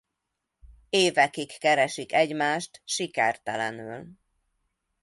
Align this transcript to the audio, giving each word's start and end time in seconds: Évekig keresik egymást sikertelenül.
Évekig 0.89 1.57
keresik 1.57 2.11
egymást 2.13 2.81
sikertelenül. 2.85 4.07